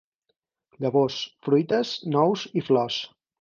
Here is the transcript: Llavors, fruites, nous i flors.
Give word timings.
Llavors, 0.85 1.17
fruites, 1.49 1.93
nous 2.17 2.47
i 2.63 2.65
flors. 2.71 2.99